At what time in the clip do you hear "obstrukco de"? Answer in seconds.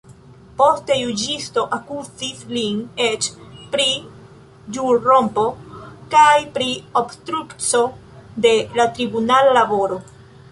7.03-8.55